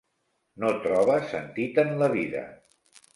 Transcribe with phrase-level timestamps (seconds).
[0.63, 2.43] No troba sentit en la vida.